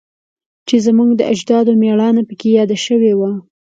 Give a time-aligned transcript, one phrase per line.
[0.67, 3.31] چې زموږ د اجدادو میړانه پکې یاده شوی وه